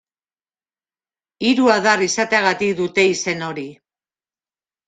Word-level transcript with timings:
Hiru 1.49 1.69
adar 1.75 2.05
izateagatik 2.07 2.75
dute 2.83 3.07
izen 3.13 3.47
hori. 3.51 3.71